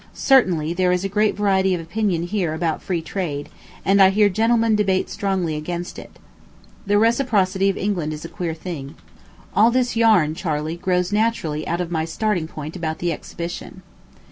[0.15, 3.49] Certainly there is a great variety of opinion here about free trade,
[3.85, 6.17] and I hear gentlemen debate strongly against it.
[6.87, 8.95] The reciprocity of England is a queer thing.
[9.55, 13.83] All this yarn, Charley, grows naturally out of my starting point about the exhibition.